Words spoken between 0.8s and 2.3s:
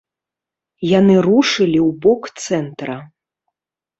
Яны рушылі ў бок